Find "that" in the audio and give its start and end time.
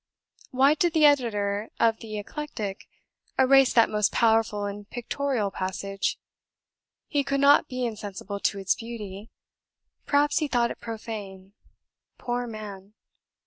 3.73-3.87